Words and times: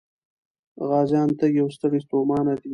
غازيان 0.89 1.29
تږي 1.39 1.59
او 1.63 1.69
ستړي 1.75 1.99
ستومانه 2.05 2.53
دي. 2.61 2.69